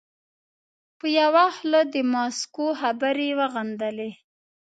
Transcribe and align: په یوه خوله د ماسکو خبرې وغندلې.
په 0.97 1.07
یوه 1.19 1.45
خوله 1.55 1.81
د 1.93 1.95
ماسکو 2.13 2.67
خبرې 2.81 3.29
وغندلې. 3.39 4.11